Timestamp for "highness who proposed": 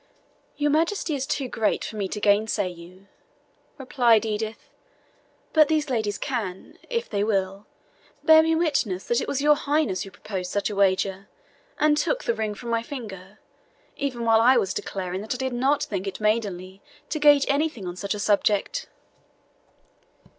9.53-10.49